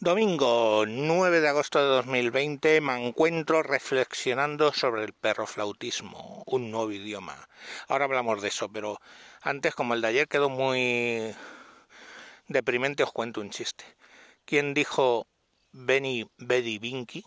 Domingo 0.00 0.84
9 0.86 1.40
de 1.40 1.48
agosto 1.48 1.80
de 1.80 1.86
2020 1.86 2.80
me 2.80 3.04
encuentro 3.04 3.64
reflexionando 3.64 4.72
sobre 4.72 5.02
el 5.02 5.12
perroflautismo, 5.12 6.44
un 6.46 6.70
nuevo 6.70 6.92
idioma. 6.92 7.48
Ahora 7.88 8.04
hablamos 8.04 8.40
de 8.40 8.46
eso, 8.46 8.68
pero 8.68 9.00
antes 9.42 9.74
como 9.74 9.94
el 9.94 10.00
de 10.00 10.06
ayer 10.06 10.28
quedó 10.28 10.50
muy 10.50 11.34
deprimente 12.46 13.02
os 13.02 13.10
cuento 13.10 13.40
un 13.40 13.50
chiste. 13.50 13.84
¿Quién 14.44 14.72
dijo 14.72 15.26
Benny 15.72 16.30
Bedi 16.36 16.78
Vinci? 16.78 17.24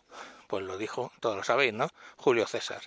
Pues 0.48 0.64
lo 0.64 0.78
dijo, 0.78 1.12
todos 1.20 1.36
lo 1.36 1.44
sabéis, 1.44 1.74
¿no? 1.74 1.90
Julio 2.16 2.48
César. 2.48 2.84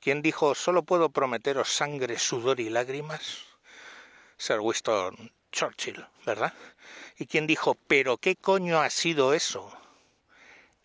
¿Quién 0.00 0.22
dijo 0.22 0.54
solo 0.54 0.84
puedo 0.84 1.10
prometeros 1.10 1.68
sangre, 1.68 2.18
sudor 2.18 2.60
y 2.60 2.70
lágrimas? 2.70 3.44
Sir 4.38 4.60
Winston 4.60 5.32
Churchill, 5.52 6.06
¿verdad? 6.26 6.52
¿Y 7.16 7.26
quién 7.26 7.46
dijo, 7.46 7.74
pero 7.86 8.18
qué 8.18 8.36
coño 8.36 8.80
ha 8.80 8.90
sido 8.90 9.34
eso? 9.34 9.72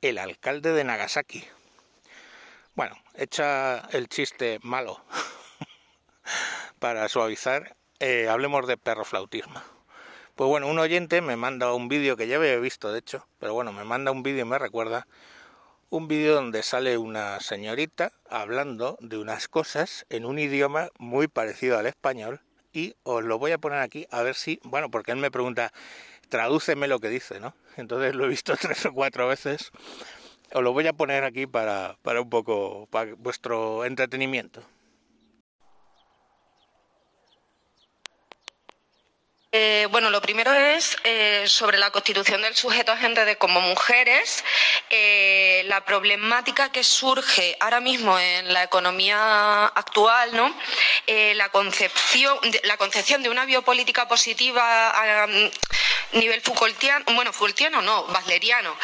El 0.01 0.17
alcalde 0.17 0.71
de 0.73 0.83
Nagasaki. 0.83 1.43
Bueno, 2.75 2.95
echa 3.13 3.79
el 3.91 4.09
chiste 4.09 4.59
malo 4.63 5.03
para 6.79 7.07
suavizar, 7.07 7.75
eh, 7.99 8.27
hablemos 8.29 8.67
de 8.67 8.77
perroflautismo. 8.77 9.61
Pues 10.35 10.47
bueno, 10.47 10.67
un 10.67 10.80
oyente 10.80 11.21
me 11.21 11.35
manda 11.35 11.71
un 11.73 11.88
vídeo 11.88 12.17
que 12.17 12.27
ya 12.27 12.38
había 12.38 12.57
visto, 12.57 12.91
de 12.91 12.99
hecho, 12.99 13.27
pero 13.39 13.53
bueno, 13.53 13.71
me 13.71 13.83
manda 13.83 14.11
un 14.11 14.23
vídeo 14.23 14.41
y 14.41 14.49
me 14.49 14.57
recuerda 14.57 15.07
un 15.91 16.07
vídeo 16.07 16.33
donde 16.33 16.63
sale 16.63 16.97
una 16.97 17.39
señorita 17.39 18.11
hablando 18.27 18.97
de 18.99 19.19
unas 19.19 19.47
cosas 19.47 20.07
en 20.09 20.25
un 20.25 20.39
idioma 20.39 20.89
muy 20.97 21.27
parecido 21.27 21.77
al 21.77 21.85
español 21.85 22.41
y 22.73 22.95
os 23.03 23.23
lo 23.23 23.39
voy 23.39 23.51
a 23.51 23.57
poner 23.57 23.79
aquí 23.79 24.07
a 24.11 24.23
ver 24.23 24.35
si, 24.35 24.59
bueno, 24.63 24.89
porque 24.91 25.11
él 25.11 25.17
me 25.17 25.31
pregunta, 25.31 25.71
tradúceme 26.29 26.87
lo 26.87 26.99
que 26.99 27.09
dice, 27.09 27.39
¿no? 27.39 27.55
Entonces 27.77 28.15
lo 28.15 28.25
he 28.25 28.29
visto 28.29 28.55
tres 28.61 28.85
o 28.85 28.93
cuatro 28.93 29.27
veces. 29.27 29.71
Os 30.53 30.63
lo 30.63 30.73
voy 30.73 30.88
a 30.88 30.93
poner 30.93 31.23
aquí 31.23 31.47
para, 31.47 31.97
para 32.02 32.21
un 32.21 32.30
poco, 32.30 32.88
para 32.91 33.13
vuestro 33.15 33.85
entretenimiento. 33.85 34.63
Eh, 39.55 39.87
bueno, 39.91 40.09
lo 40.09 40.19
primero 40.19 40.51
es 40.51 40.97
eh, 41.03 41.43
sobre 41.45 41.77
la 41.77 41.91
constitución 41.91 42.41
del 42.41 42.55
sujeto 42.55 42.91
agente 42.91 43.23
de 43.23 43.35
como 43.35 43.61
mujeres, 43.61 44.43
eh, 44.89 45.61
la 45.67 45.85
problemática 45.85 46.71
que 46.71 46.83
surge 46.83 47.55
ahora 47.59 47.79
mismo 47.79 48.17
en 48.17 48.51
la 48.51 48.63
economía 48.63 49.67
actual, 49.67 50.35
¿no? 50.35 50.55
la 51.35 51.49
concepción, 51.49 53.21
de 53.21 53.29
una 53.29 53.45
biopolítica 53.45 54.07
positiva 54.07 54.91
nivel 56.14 56.42
Foucaultiano, 56.42 57.06
bueno, 57.14 57.31
Foucaultiano 57.33 57.81
no, 57.81 58.06
Basleriano, 58.06 58.75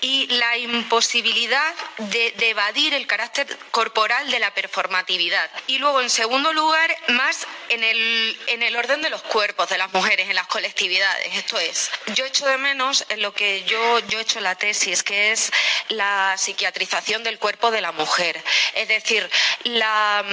y 0.00 0.26
la 0.38 0.56
imposibilidad 0.56 1.74
de, 1.98 2.34
evadir 2.38 2.94
el 2.94 3.06
carácter 3.06 3.46
corporal 3.70 4.30
de 4.30 4.38
la 4.38 4.52
performatividad. 4.54 5.50
Y 5.66 5.78
luego, 5.78 6.00
en 6.00 6.10
segundo 6.10 6.52
lugar, 6.52 6.96
más 7.08 7.46
en 7.68 7.82
el, 7.82 8.38
en 8.46 8.62
el 8.62 8.76
orden 8.76 9.02
de 9.02 9.10
los 9.10 9.22
cuerpos 9.22 9.68
de 9.68 9.78
las 9.78 9.92
mujeres 9.92 10.28
en 10.28 10.36
las 10.36 10.46
colectividades. 10.46 11.34
Esto 11.34 11.58
es, 11.58 11.90
yo 12.14 12.24
echo 12.24 12.46
de 12.46 12.58
menos 12.58 13.04
en 13.08 13.22
lo 13.22 13.34
que 13.34 13.64
yo, 13.64 13.98
yo 14.08 14.18
he 14.18 14.22
hecho 14.22 14.40
la 14.40 14.54
tesis, 14.54 15.02
que 15.02 15.32
es 15.32 15.52
la 15.88 16.36
psiquiatrización 16.38 17.24
del 17.24 17.38
cuerpo 17.38 17.70
de 17.70 17.80
la 17.80 17.92
mujer. 17.92 18.42
Es 18.74 18.88
decir, 18.88 19.28
la 19.64 20.24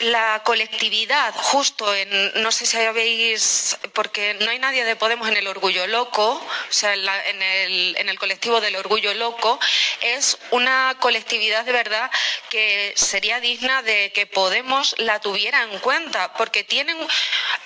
la 0.00 0.42
colectividad, 0.44 1.34
justo 1.34 1.94
en, 1.94 2.42
no 2.42 2.50
sé 2.52 2.66
si 2.66 2.76
habéis, 2.78 3.78
porque 3.92 4.34
no 4.34 4.50
hay 4.50 4.58
nadie 4.58 4.84
de 4.84 4.96
Podemos 4.96 5.28
en 5.28 5.36
el 5.36 5.46
Orgullo 5.46 5.86
Loco, 5.86 6.32
o 6.32 6.72
sea, 6.72 6.94
en, 6.94 7.42
el, 7.42 7.96
en 7.96 8.08
el 8.08 8.18
colectivo 8.18 8.60
del 8.60 8.76
Orgullo 8.76 9.12
Loco, 9.14 9.58
es 10.00 10.38
una 10.50 10.96
colectividad 11.00 11.64
de 11.64 11.72
verdad 11.72 12.10
que 12.48 12.92
sería 12.96 13.40
digna 13.40 13.82
de 13.82 14.12
que 14.12 14.26
Podemos 14.26 14.94
la 14.98 15.20
tuviera 15.20 15.62
en 15.62 15.78
cuenta, 15.80 16.32
porque 16.34 16.64
tienen 16.64 16.96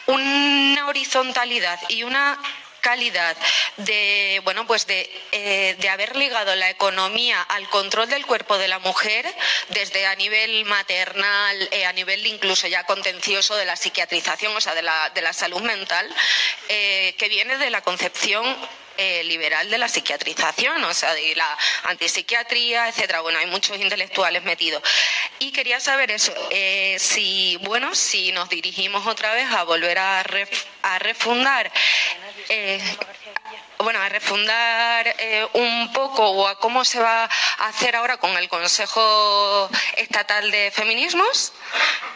una 0.07 0.87
horizontalidad 0.89 1.79
y 1.89 2.03
una 2.03 2.39
calidad 2.85 3.35
de, 3.79 4.43
bueno, 4.45 4.67
pues 4.67 4.87
de, 4.87 5.11
eh, 5.33 5.75
de 5.79 5.89
haber 5.89 6.17
ligado 6.17 6.55
la 6.55 6.69
economía 6.69 7.41
al 7.41 7.67
control 7.71 8.11
del 8.11 8.27
cuerpo 8.27 8.59
de 8.59 8.69
la 8.69 8.79
mujer, 8.79 9.25
desde 9.71 10.07
a 10.07 10.15
nivel 10.17 10.67
maternal, 10.67 11.69
eh, 11.73 11.87
a 11.87 11.95
nivel 11.95 12.27
incluso 12.27 12.67
ya 12.69 12.85
contencioso 12.85 13.57
de 13.57 13.65
la 13.65 13.75
psiquiatrización, 13.75 14.55
o 14.55 14.61
sea, 14.61 14.75
de 14.75 14.83
la, 14.83 15.11
de 15.15 15.23
la 15.23 15.33
salud 15.33 15.63
mental, 15.63 16.07
eh, 16.69 17.15
que 17.17 17.31
viene 17.31 17.57
de 17.57 17.71
la 17.71 17.81
concepción 17.81 18.45
liberal 19.25 19.69
de 19.71 19.79
la 19.79 19.89
psiquiatrización, 19.89 20.85
o 20.85 20.95
sea, 20.95 21.13
de 21.15 21.35
la 21.35 21.59
antipsiquiatría, 21.83 22.87
etcétera. 22.87 23.23
Bueno, 23.23 23.41
hay 23.41 23.47
muchos 23.47 23.77
intelectuales 23.81 24.45
metidos. 24.45 24.81
Y 25.41 25.51
quería 25.51 25.81
saber 25.81 26.13
eso, 26.13 26.33
si, 26.99 27.59
bueno, 27.63 27.93
si 27.97 28.31
nos 28.31 28.49
dirigimos 28.49 29.05
otra 29.09 29.35
vez 29.35 29.51
a 29.51 29.65
volver 29.65 29.99
a, 29.99 30.25
a 30.83 30.99
refundar 31.01 31.73
eh, 32.49 32.81
bueno, 33.79 34.01
a 34.01 34.09
refundar 34.09 35.15
eh, 35.19 35.47
un 35.53 35.93
poco 35.93 36.29
o 36.31 36.47
a 36.47 36.59
cómo 36.59 36.85
se 36.85 37.01
va 37.01 37.25
a 37.25 37.69
hacer 37.69 37.97
ahora 37.97 38.17
con 38.17 38.37
el 38.37 38.49
Consejo 38.49 39.69
Estatal 39.97 40.51
de 40.51 40.71
Feminismos 40.71 41.53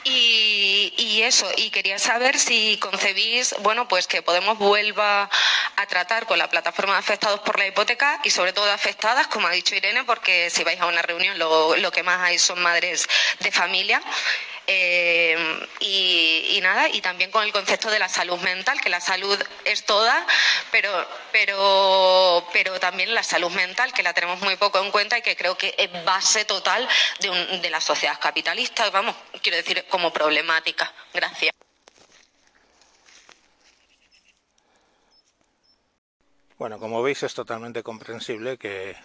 y, 0.05 1.21
eso, 1.23 1.51
y 1.57 1.71
quería 1.71 1.99
saber 1.99 2.39
si 2.39 2.79
concebís, 2.79 3.55
bueno, 3.61 3.89
pues 3.89 4.07
que 4.07 4.23
Podemos 4.23 4.59
vuelva 4.59 5.29
a 5.77 5.87
tratar 5.87 6.27
con 6.27 6.39
la 6.39 6.49
plataforma 6.49 6.95
de 6.95 6.99
afectados 7.01 7.41
por 7.41 7.59
la 7.59 7.67
hipoteca 7.67 8.21
y 8.25 8.31
sobre 8.31 8.53
todo 8.53 8.71
afectadas, 8.71 9.27
como 9.27 9.47
ha 9.47 9.51
dicho 9.51 9.75
Irene, 9.75 10.05
porque 10.05 10.51
si 10.51 10.65
vais 10.65 10.81
a 10.81 10.87
una 10.87 11.03
reunión 11.03 11.39
lo, 11.39 11.77
lo 11.77 11.91
que 11.91 12.03
más 12.03 12.21
hay 12.21 12.39
son 12.39 12.61
madres 12.63 13.07
de 13.41 13.51
familia. 13.51 14.01
Eh, 14.71 15.67
y, 15.81 16.61
nada, 16.61 16.91
y 16.91 17.01
también 17.01 17.31
con 17.31 17.43
el 17.43 17.53
concepto 17.53 17.91
de 17.91 17.99
la 17.99 18.09
salud 18.11 18.39
mental, 18.41 18.79
que 18.83 18.91
la 18.91 19.01
salud 19.01 19.43
es 19.65 19.87
toda, 19.87 20.27
pero, 20.71 20.91
pero, 21.33 22.47
pero 22.53 22.79
también 22.79 23.15
la 23.15 23.23
salud 23.23 23.51
mental, 23.53 23.95
que 23.95 24.03
la 24.03 24.13
tenemos 24.13 24.41
muy 24.43 24.57
poco 24.57 24.79
en 24.85 24.91
cuenta 24.91 25.17
y 25.17 25.23
que 25.23 25.37
creo 25.37 25.57
que 25.57 25.75
es 25.79 26.05
base 26.05 26.45
total 26.45 26.87
de, 27.21 27.59
de 27.63 27.71
la 27.71 27.81
sociedad 27.81 28.21
capitalista, 28.21 28.91
vamos, 28.91 29.17
quiero 29.43 29.57
decir, 29.57 29.87
como 29.89 30.13
problemática. 30.13 30.93
Gracias. 31.15 31.55
Bueno, 36.59 36.79
como 36.79 37.03
veis 37.03 37.23
es 37.23 37.33
totalmente 37.33 37.83
comprensible 37.83 38.59
que 38.59 38.97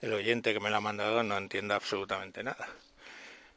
el 0.00 0.14
oyente 0.14 0.54
que 0.54 0.60
me 0.60 0.70
lo 0.70 0.76
ha 0.76 0.80
mandado 0.80 1.22
no 1.22 1.36
entienda 1.36 1.74
absolutamente 1.74 2.42
nada. 2.42 2.66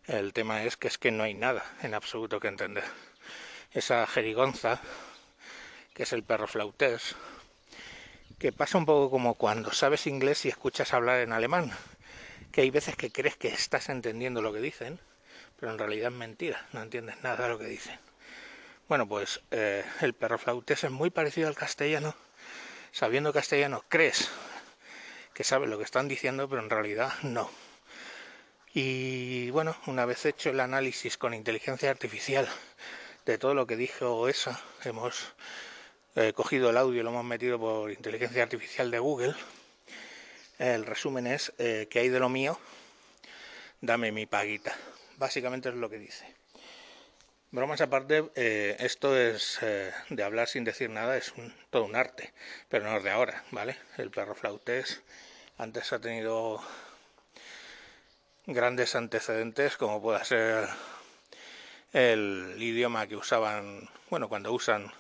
El 0.08 0.34
tema 0.34 0.64
es 0.64 0.75
que 0.75 0.90
es 0.90 0.97
que 0.97 1.12
no 1.12 1.24
hay 1.24 1.34
nada 1.34 1.64
en 1.81 1.94
absoluto 1.94 2.41
que 2.41 2.50
entender. 2.50 2.84
Esa 3.72 4.06
jerigonza, 4.06 4.81
que 5.94 6.03
es 6.03 6.12
el 6.12 6.24
perro 6.24 6.46
flautés, 6.46 7.16
que 8.38 8.52
pasa 8.52 8.78
un 8.78 8.86
poco 8.86 9.09
como 9.09 9.36
cuando 9.36 9.72
sabes 9.72 10.06
inglés 10.06 10.44
y 10.44 10.50
escuchas 10.50 10.94
hablar 10.94 11.22
en 11.22 11.31
alemán, 11.31 11.72
que 12.52 12.59
hay 12.59 12.69
veces 12.69 12.97
que 12.97 13.14
crees 13.14 13.38
que 13.38 13.47
estás 13.47 13.88
entendiendo 13.88 14.41
lo 14.41 14.52
que 14.52 14.59
dicen, 14.59 15.00
pero 15.58 15.72
en 15.72 15.80
realidad 15.80 16.12
es 16.12 16.18
mentira, 16.18 16.68
no 16.74 16.81
entiendes 16.81 17.24
nada 17.24 17.44
de 17.44 17.50
lo 17.50 17.58
que 17.58 17.68
dicen. 17.68 17.97
Bueno, 18.90 19.08
pues 19.08 19.40
eh, 19.52 19.85
el 20.02 20.14
perro 20.14 20.38
flautés 20.38 20.84
es 20.84 20.91
muy 20.91 21.12
parecido 21.12 21.47
al 21.47 21.56
castellano. 21.56 22.14
Sabiendo 22.91 23.31
castellano, 23.31 23.85
crees 23.88 24.30
que 25.34 25.46
sabes 25.46 25.70
lo 25.70 25.78
que 25.78 25.85
están 25.85 26.09
diciendo, 26.09 26.50
pero 26.50 26.62
en 26.62 26.70
realidad 26.70 27.14
no. 27.22 27.50
Y 28.75 29.51
bueno, 29.51 29.75
una 29.85 30.03
vez 30.06 30.25
hecho 30.25 30.50
el 30.50 30.59
análisis 30.59 31.16
con 31.19 31.35
inteligencia 31.35 31.91
artificial 31.91 32.50
de 33.23 33.38
todo 33.38 33.53
lo 33.53 33.67
que 33.67 33.75
dijo 33.75 34.28
esa, 34.28 34.59
hemos 34.84 35.35
eh, 36.16 36.34
cogido 36.34 36.72
el 36.72 36.78
audio 36.78 37.00
y 37.00 37.03
lo 37.03 37.11
hemos 37.11 37.23
metido 37.23 37.59
por 37.59 37.91
inteligencia 37.91 38.41
artificial 38.41 38.89
de 38.89 38.97
Google. 38.97 39.35
El 40.58 40.87
resumen 40.87 41.28
es 41.28 41.53
eh, 41.59 41.87
que 41.87 41.99
hay 41.99 42.09
de 42.09 42.20
lo 42.20 42.29
mío, 42.29 42.59
dame 43.79 44.11
mi 44.11 44.25
paguita. 44.25 44.76
Básicamente 45.17 45.69
es 45.69 45.76
lo 45.76 45.87
que 45.87 45.99
dice. 45.99 46.26
Bromas 47.52 47.81
aparte, 47.81 48.31
eh, 48.34 48.76
esto 48.79 49.16
es 49.16 49.59
de 49.61 50.23
hablar 50.23 50.47
sin 50.47 50.64
decir 50.64 50.90
nada, 50.90 51.16
es 51.16 51.31
todo 51.69 51.85
un 51.85 51.96
arte, 51.96 52.34
pero 52.69 52.90
no 52.90 52.97
es 52.97 53.03
de 53.03 53.11
ahora, 53.11 53.43
¿vale? 53.52 53.78
El 53.97 54.09
perro 54.09 54.34
flautés 54.34 55.03
antes 55.59 55.93
ha 55.93 55.99
tenido 55.99 56.59
grandes 58.45 58.95
antecedentes 58.95 59.78
como 59.78 60.01
pueda 60.01 60.23
ser 60.25 60.67
el 61.93 62.55
idioma 62.59 63.07
que 63.07 63.16
usaban, 63.16 63.90
bueno, 64.09 64.28
cuando 64.29 64.51
usan 64.51 64.91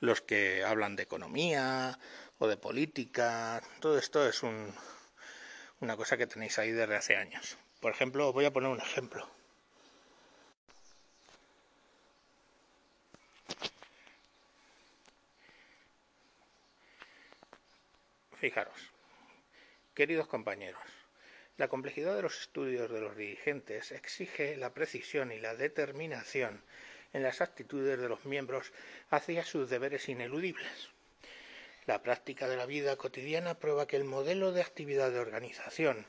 los 0.00 0.20
que 0.20 0.64
hablan 0.64 0.96
de 0.96 1.02
economía 1.02 1.98
o 2.38 2.48
de 2.48 2.56
política, 2.56 3.60
todo 3.80 3.98
esto 3.98 4.26
es 4.26 4.42
un, 4.42 4.74
una 5.80 5.96
cosa 5.96 6.16
que 6.16 6.26
tenéis 6.26 6.58
ahí 6.58 6.70
desde 6.70 6.96
hace 6.96 7.16
años. 7.16 7.58
Por 7.80 7.92
ejemplo, 7.92 8.32
voy 8.32 8.44
a 8.44 8.52
poner 8.52 8.70
un 8.70 8.80
ejemplo. 8.80 9.28
fijaros, 18.40 18.90
queridos 19.94 20.26
compañeros, 20.26 20.80
la 21.56 21.68
complejidad 21.68 22.16
de 22.16 22.22
los 22.22 22.40
estudios 22.40 22.90
de 22.90 23.00
los 23.00 23.16
dirigentes 23.16 23.92
exige 23.92 24.56
la 24.56 24.72
precisión 24.72 25.32
y 25.32 25.38
la 25.40 25.54
determinación 25.54 26.62
en 27.12 27.22
las 27.22 27.40
actitudes 27.40 27.98
de 27.98 28.08
los 28.08 28.24
miembros 28.24 28.72
hacia 29.10 29.44
sus 29.44 29.68
deberes 29.68 30.08
ineludibles. 30.08 30.90
La 31.86 32.02
práctica 32.02 32.46
de 32.48 32.56
la 32.56 32.66
vida 32.66 32.96
cotidiana 32.96 33.58
prueba 33.58 33.86
que 33.86 33.96
el 33.96 34.04
modelo 34.04 34.52
de 34.52 34.62
actividad 34.62 35.10
de 35.10 35.18
organización 35.18 36.06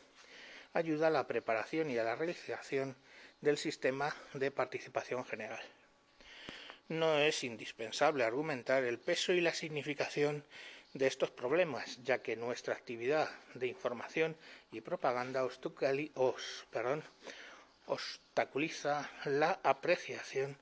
ayuda 0.73 1.07
a 1.07 1.11
la 1.11 1.27
preparación 1.27 1.89
y 1.89 1.97
a 1.97 2.03
la 2.03 2.15
realización 2.15 2.95
del 3.41 3.57
sistema 3.57 4.15
de 4.33 4.51
participación 4.51 5.25
general. 5.25 5.61
No 6.87 7.17
es 7.19 7.43
indispensable 7.43 8.23
argumentar 8.23 8.83
el 8.83 8.99
peso 8.99 9.33
y 9.33 9.41
la 9.41 9.53
significación 9.53 10.43
de 10.93 11.07
estos 11.07 11.31
problemas, 11.31 11.99
ya 12.03 12.21
que 12.21 12.35
nuestra 12.35 12.73
actividad 12.73 13.29
de 13.53 13.67
información 13.67 14.35
y 14.71 14.81
propaganda 14.81 15.47
obstaculiza 17.85 19.09
la 19.25 19.59
apreciación 19.63 20.57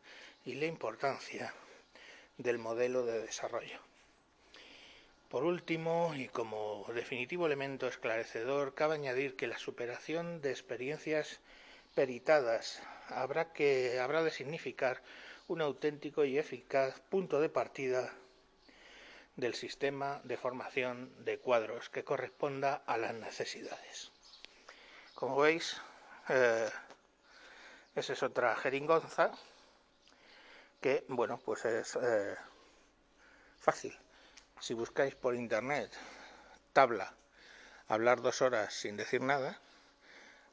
y 0.45 0.53
la 0.55 0.65
importancia 0.65 1.53
del 2.37 2.57
modelo 2.57 3.05
de 3.05 3.21
desarrollo. 3.21 3.79
Por 5.29 5.43
último, 5.43 6.13
y 6.15 6.27
como 6.27 6.85
definitivo 6.93 7.45
elemento 7.45 7.87
esclarecedor, 7.87 8.73
cabe 8.73 8.95
añadir 8.95 9.35
que 9.35 9.45
la 9.45 9.59
superación 9.59 10.41
de 10.41 10.49
experiencias 10.49 11.39
peritadas 11.93 12.81
habrá, 13.09 13.53
que, 13.53 13.99
habrá 13.99 14.23
de 14.23 14.31
significar 14.31 15.03
un 15.47 15.61
auténtico 15.61 16.25
y 16.25 16.37
eficaz 16.37 16.99
punto 17.09 17.39
de 17.41 17.49
partida 17.49 18.11
del 19.39 19.55
sistema 19.55 20.21
de 20.23 20.37
formación 20.37 21.13
de 21.23 21.39
cuadros 21.39 21.89
que 21.89 22.03
corresponda 22.03 22.83
a 22.85 22.97
las 22.97 23.13
necesidades. 23.13 24.11
Como 25.15 25.37
veis, 25.37 25.81
eh, 26.29 26.69
esa 27.95 28.13
es 28.13 28.23
otra 28.23 28.55
jeringonza 28.55 29.31
que, 30.81 31.05
bueno, 31.07 31.39
pues 31.43 31.65
es 31.65 31.97
eh, 32.01 32.35
fácil. 33.59 33.97
Si 34.59 34.73
buscáis 34.73 35.15
por 35.15 35.35
internet 35.35 35.91
tabla, 36.73 37.13
hablar 37.87 38.21
dos 38.21 38.41
horas 38.41 38.73
sin 38.73 38.97
decir 38.97 39.21
nada, 39.21 39.59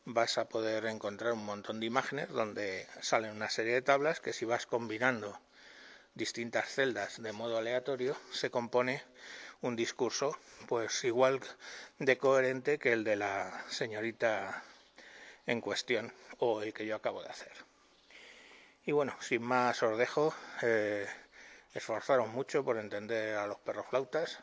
vas 0.04 0.38
a 0.38 0.48
poder 0.48 0.86
encontrar 0.86 1.32
un 1.32 1.44
montón 1.44 1.80
de 1.80 1.86
imágenes 1.86 2.28
donde 2.28 2.88
salen 3.00 3.32
una 3.32 3.50
serie 3.50 3.74
de 3.74 3.82
tablas 3.82 4.20
que 4.20 4.32
si 4.32 4.44
vas 4.44 4.66
combinando 4.66 5.38
distintas 6.16 6.68
celdas 6.70 7.22
de 7.22 7.32
modo 7.32 7.58
aleatorio 7.58 8.16
se 8.32 8.50
compone 8.50 9.02
un 9.60 9.76
discurso 9.76 10.36
pues 10.66 11.04
igual 11.04 11.40
de 11.98 12.16
coherente 12.16 12.78
que 12.78 12.92
el 12.92 13.04
de 13.04 13.16
la 13.16 13.64
señorita 13.68 14.64
en 15.46 15.60
cuestión 15.60 16.12
o 16.38 16.62
el 16.62 16.72
que 16.72 16.86
yo 16.86 16.96
acabo 16.96 17.22
de 17.22 17.28
hacer. 17.28 17.52
Y 18.84 18.92
bueno, 18.92 19.14
sin 19.20 19.42
más 19.42 19.82
os 19.82 19.98
dejo. 19.98 20.34
Eh, 20.62 21.06
esforzaron 21.74 22.30
mucho 22.30 22.64
por 22.64 22.78
entender 22.78 23.36
a 23.36 23.46
los 23.46 23.58
perros 23.58 23.86
flautas. 23.88 24.40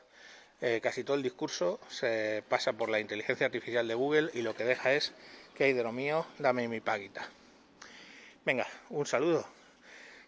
Eh, 0.62 0.80
casi 0.82 1.04
todo 1.04 1.18
el 1.18 1.24
discurso 1.24 1.80
se 1.90 2.44
pasa 2.48 2.74
por 2.74 2.90
la 2.90 3.00
inteligencia 3.00 3.48
artificial 3.48 3.88
de 3.88 3.96
Google 3.96 4.30
y 4.34 4.44
lo 4.44 4.56
que 4.56 4.64
deja 4.64 4.94
es 4.94 5.14
que 5.56 5.66
hay 5.66 5.74
de 5.74 5.84
lo 5.84 5.92
mío, 5.92 6.26
dame 6.40 6.68
mi 6.68 6.80
paguita. 6.80 7.28
Venga, 8.46 8.68
un 8.90 9.06
saludo 9.06 9.48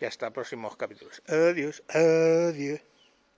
y 0.00 0.04
hasta 0.04 0.30
próximos 0.32 0.76
capítulos. 0.76 1.22
Adiós, 1.26 1.82
adiós. 1.88 2.87